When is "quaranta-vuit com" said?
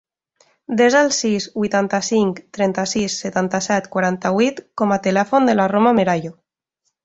3.99-4.97